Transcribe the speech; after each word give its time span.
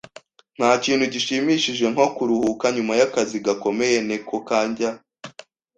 Ntakintu 0.57 1.05
gishimishije 1.13 1.85
nko 1.93 2.05
kuruhuka 2.15 2.65
nyuma 2.75 2.93
yakazi 3.01 3.37
gakomeye. 3.45 3.97
(NekoKanjya) 4.07 4.89